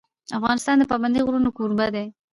[0.37, 2.05] افغانستان د پابندی غرونه کوربه دی.